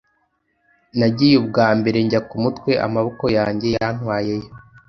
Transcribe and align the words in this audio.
Nagiye 0.99 1.35
ubwambere 1.41 1.97
njya 2.05 2.21
kumutwe, 2.29 2.71
amaboko 2.85 3.23
yanjye 3.37 3.67
yantwayeyo. 3.75 4.49